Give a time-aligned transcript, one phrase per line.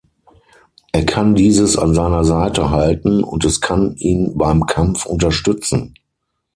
[0.93, 5.93] Er kann dieses an seiner Seite halten und es kann ihn beim Kampf unterstützen.